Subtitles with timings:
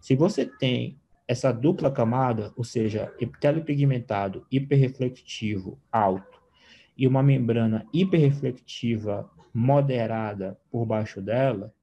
[0.00, 6.40] Se você tem essa dupla camada, ou seja, epitélio pigmentado hiperreflectivo alto
[6.96, 11.74] e uma membrana hiperreflectiva moderada por baixo dela,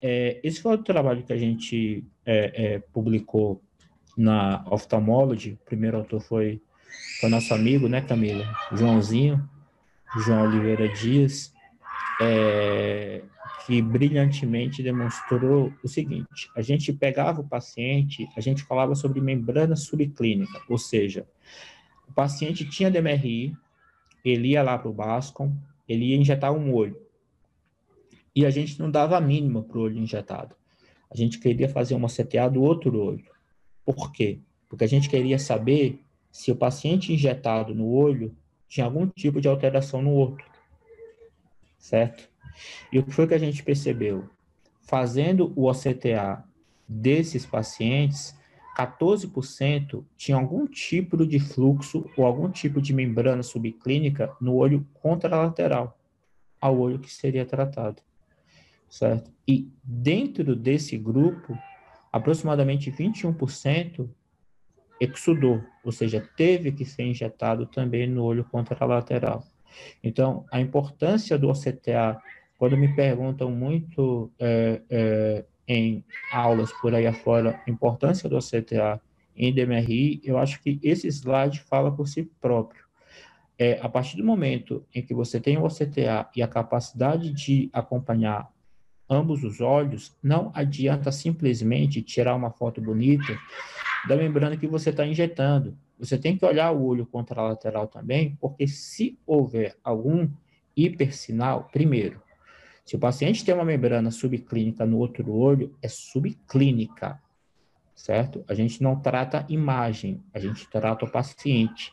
[0.00, 3.62] é, esse foi o trabalho que a gente é, é, publicou
[4.16, 5.52] na Ophthalmology.
[5.54, 6.62] O primeiro autor foi,
[7.20, 8.44] foi nosso amigo, né, Camila?
[8.72, 9.48] Joãozinho,
[10.24, 11.52] João Oliveira Dias,
[12.20, 13.22] é,
[13.66, 19.76] que brilhantemente demonstrou o seguinte: a gente pegava o paciente, a gente falava sobre membrana
[19.76, 21.26] subclínica, ou seja,
[22.08, 23.54] o paciente tinha DMRI,
[24.24, 25.54] ele ia lá para o Bascom,
[25.88, 26.98] ele ia injetar um olho.
[28.34, 30.54] E a gente não dava a mínima para o olho injetado.
[31.10, 33.24] A gente queria fazer uma CTA do outro olho.
[33.84, 34.40] Por quê?
[34.68, 38.36] Porque a gente queria saber se o paciente injetado no olho
[38.68, 40.44] tinha algum tipo de alteração no outro.
[41.78, 42.28] Certo?
[42.92, 44.28] E o que foi que a gente percebeu?
[44.82, 46.44] Fazendo o OCTA
[46.88, 48.36] desses pacientes,
[48.78, 55.98] 14% tinham algum tipo de fluxo ou algum tipo de membrana subclínica no olho contralateral
[56.60, 58.02] ao olho que seria tratado,
[58.88, 59.30] certo?
[59.46, 61.56] E dentro desse grupo,
[62.12, 64.08] aproximadamente 21%
[65.00, 69.44] exudou, ou seja, teve que ser injetado também no olho contralateral.
[70.02, 72.20] Então, a importância do OCTA,
[72.58, 79.00] quando me perguntam muito é, é, em aulas por aí afora, importância do OCTA
[79.36, 82.82] em DMRI, eu acho que esse slide fala por si próprio.
[83.58, 87.68] É, a partir do momento em que você tem o OCTA e a capacidade de
[87.72, 88.48] acompanhar
[89.08, 93.38] ambos os olhos, não adianta simplesmente tirar uma foto bonita
[94.06, 95.76] da membrana que você está injetando.
[95.98, 100.28] Você tem que olhar o olho contralateral também, porque se houver algum
[100.76, 102.22] hipersinal, primeiro,
[102.84, 107.20] se o paciente tem uma membrana subclínica no outro olho, é subclínica,
[107.94, 108.44] certo?
[108.48, 111.92] A gente não trata imagem, a gente trata o paciente.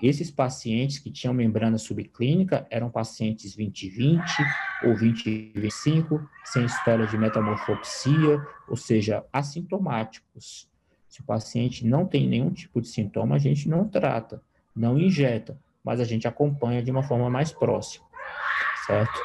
[0.00, 4.20] Esses pacientes que tinham membrana subclínica eram pacientes 20-20
[4.84, 10.68] ou 20-25, sem história de metamorfopsia, ou seja, assintomáticos.
[11.08, 14.42] Se o paciente não tem nenhum tipo de sintoma, a gente não trata,
[14.74, 18.04] não injeta, mas a gente acompanha de uma forma mais próxima,
[18.86, 19.20] certo?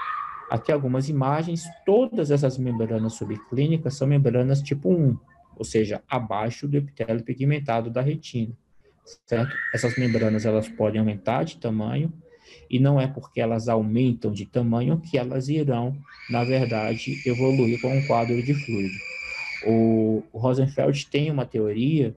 [0.49, 5.17] Aqui algumas imagens, todas essas membranas subclínicas são membranas tipo 1,
[5.55, 8.55] ou seja, abaixo do epitélio pigmentado da retina
[9.25, 9.55] certo?
[9.73, 12.11] Essas membranas elas podem aumentar de tamanho
[12.69, 15.95] e não é porque elas aumentam de tamanho que elas irão,
[16.29, 18.95] na verdade, evoluir com um quadro de fluido.
[19.65, 22.15] O, Rosenfeld tem uma teoria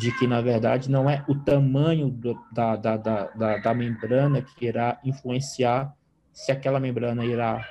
[0.00, 4.66] de que, na verdade, não é o tamanho do, da, da, da, da, membrana que
[4.66, 5.94] irá influenciar
[6.32, 7.66] se aquela membrana irá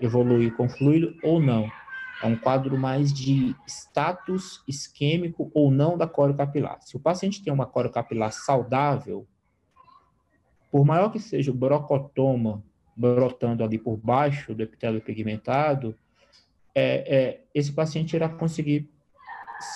[0.00, 1.70] evoluir com fluido ou não,
[2.22, 6.78] é um quadro mais de status isquêmico ou não da coro capilar.
[6.80, 9.26] Se o paciente tem uma coro capilar saudável,
[10.72, 12.64] por maior que seja o brocotoma
[12.96, 15.94] brotando ali por baixo do epitélio pigmentado,
[16.74, 18.90] é, é, esse paciente irá conseguir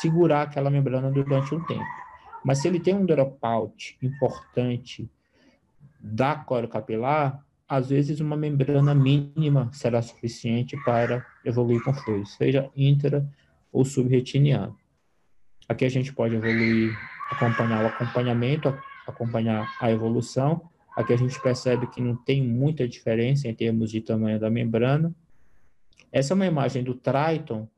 [0.01, 1.85] segurar aquela membrana durante um tempo.
[2.43, 5.11] Mas se ele tem um dropout importante
[6.01, 12.71] da coro capilar, às vezes uma membrana mínima será suficiente para evoluir com fluido, seja
[12.75, 13.29] intra
[13.71, 14.75] ou subretiniano.
[15.69, 16.97] Aqui a gente pode evoluir,
[17.31, 18.75] acompanhar o acompanhamento,
[19.07, 20.71] acompanhar a evolução.
[20.97, 25.15] Aqui a gente percebe que não tem muita diferença em termos de tamanho da membrana.
[26.11, 27.69] Essa é uma imagem do Triton,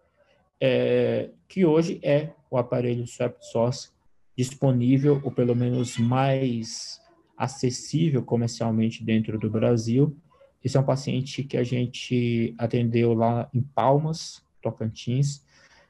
[0.60, 3.90] é, que hoje é o aparelho Swept Source
[4.36, 7.00] disponível, ou pelo menos mais
[7.36, 10.16] acessível comercialmente dentro do Brasil.
[10.64, 15.44] Esse é um paciente que a gente atendeu lá em Palmas, Tocantins.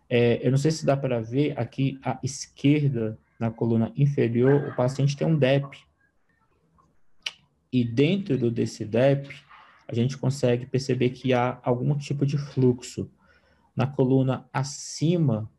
[0.09, 4.75] É, eu não sei se dá para ver aqui à esquerda, na coluna inferior, o
[4.75, 5.88] paciente tem um DEP.
[7.72, 9.28] E dentro desse DEP,
[9.86, 13.10] a gente consegue perceber que há algum tipo de fluxo.
[13.74, 15.50] Na coluna acima,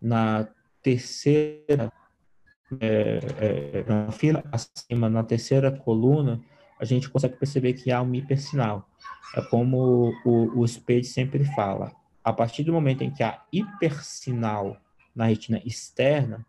[0.00, 0.48] na
[0.82, 1.92] terceira
[2.80, 6.40] é, é, na fila acima, na terceira coluna,
[6.78, 8.88] a gente consegue perceber que há um hipersinal.
[9.36, 11.92] É como o, o Spade sempre fala.
[12.24, 14.76] A partir do momento em que há hipersinal
[15.14, 16.46] na retina externa,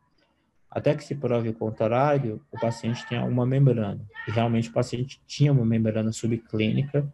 [0.74, 4.02] até que se prove o contrário, o paciente tem uma membrana.
[4.28, 7.08] E realmente o paciente tinha uma membrana subclínica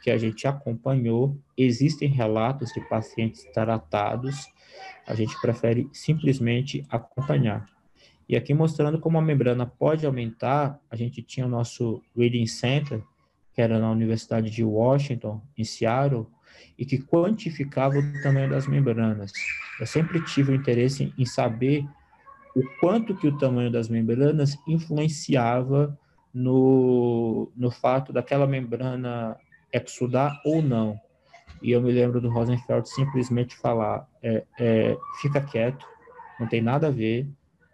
[0.00, 1.36] que a gente acompanhou.
[1.58, 4.46] Existem relatos de pacientes tratados,
[5.08, 7.66] a gente prefere simplesmente acompanhar.
[8.28, 13.02] E aqui mostrando como a membrana pode aumentar, a gente tinha o nosso Reading Center,
[13.52, 16.28] que era na Universidade de Washington, em Seattle,
[16.78, 19.32] e que quantificava o tamanho das membranas.
[19.80, 21.84] Eu sempre tive o interesse em saber
[22.54, 25.98] o quanto que o tamanho das membranas influenciava
[26.32, 29.36] no, no fato daquela membrana
[29.72, 30.98] exudar ou não.
[31.62, 35.86] E eu me lembro do Rosenfeld simplesmente falar: é, é, fica quieto,
[36.38, 37.28] não tem nada a ver,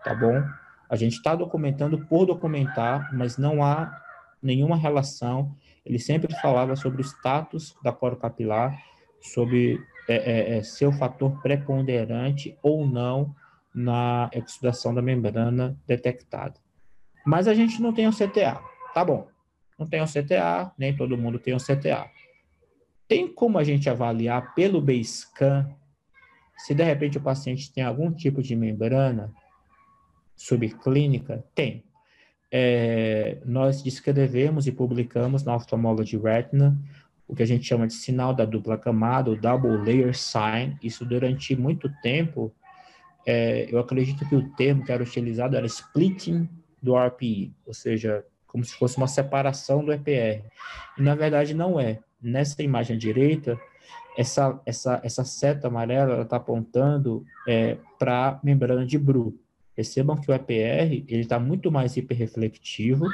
[0.04, 0.42] tá bom?
[0.88, 3.90] A gente está documentando por documentar, mas não há
[4.42, 5.54] nenhuma relação.
[5.84, 8.76] Ele sempre falava sobre o status da coro capilar,
[9.20, 13.34] sobre é, é, é, ser o fator preponderante ou não
[13.76, 16.58] na exudação da membrana detectada.
[17.26, 18.58] Mas a gente não tem o CTA,
[18.94, 19.28] tá bom?
[19.78, 22.08] Não tem o CTA, nem todo mundo tem o CTA.
[23.06, 25.76] Tem como a gente avaliar pelo BASECAM
[26.56, 29.30] se de repente o paciente tem algum tipo de membrana
[30.34, 31.44] subclínica?
[31.54, 31.84] Tem.
[32.50, 36.78] É, nós descrevemos e publicamos na Ophthalmology Retina
[37.28, 40.78] o que a gente chama de sinal da dupla camada, o double layer sign.
[40.82, 42.54] Isso durante muito tempo,
[43.26, 46.48] é, eu acredito que o termo que era utilizado era splitting
[46.80, 50.44] do RPE, ou seja, como se fosse uma separação do EPR.
[50.96, 53.58] E na verdade não é nessa imagem direita,
[54.16, 59.38] essa, essa, essa seta amarela está apontando é, para a membrana de Bru.
[59.74, 63.06] Percebam que o EPR está muito mais hiperreflectivo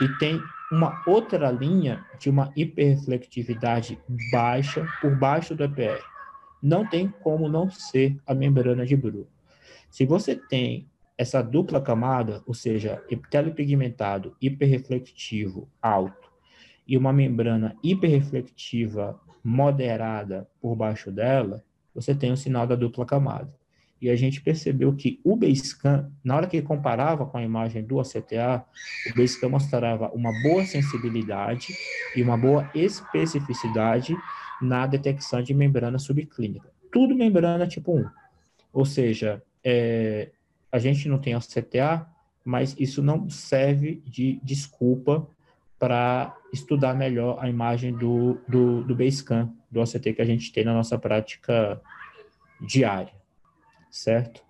[0.00, 3.98] e tem uma outra linha de uma hiperreflectividade
[4.30, 6.00] baixa por baixo do EPR.
[6.62, 9.26] Não tem como não ser a membrana de Bru.
[9.96, 16.30] Se você tem essa dupla camada, ou seja, epitélio pigmentado hiperreflectivo alto
[16.86, 21.64] e uma membrana hiperreflectiva moderada por baixo dela,
[21.94, 23.50] você tem o sinal da dupla camada.
[23.98, 27.98] E a gente percebeu que o Basecamp, na hora que comparava com a imagem do
[27.98, 28.66] ACTA,
[29.10, 31.68] o Basecamp mostrava uma boa sensibilidade
[32.14, 34.14] e uma boa especificidade
[34.60, 36.70] na detecção de membrana subclínica.
[36.92, 38.04] Tudo membrana tipo 1.
[38.74, 40.30] Ou seja, é,
[40.70, 42.06] a gente não tem ACTA,
[42.44, 45.28] mas isso não serve de desculpa
[45.76, 50.64] para estudar melhor a imagem do, do, do Basecamp, do OCT que a gente tem
[50.64, 51.80] na nossa prática
[52.60, 53.12] diária,
[53.90, 54.40] certo?